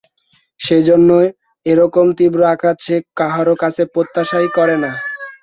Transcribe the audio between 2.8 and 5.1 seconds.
সে কাহারো কাছে প্রত্যাশাই করে না।